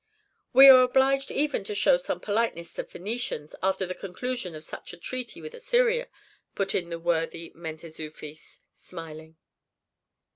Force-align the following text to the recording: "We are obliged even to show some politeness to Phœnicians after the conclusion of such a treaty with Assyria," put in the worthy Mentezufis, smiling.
"We 0.51 0.67
are 0.67 0.81
obliged 0.81 1.29
even 1.29 1.63
to 1.65 1.75
show 1.75 1.97
some 1.97 2.19
politeness 2.19 2.73
to 2.73 2.83
Phœnicians 2.83 3.53
after 3.61 3.85
the 3.85 3.93
conclusion 3.93 4.55
of 4.55 4.63
such 4.63 4.93
a 4.93 4.97
treaty 4.97 5.43
with 5.43 5.53
Assyria," 5.53 6.07
put 6.55 6.73
in 6.73 6.89
the 6.89 6.97
worthy 6.97 7.51
Mentezufis, 7.53 8.61
smiling. 8.73 9.37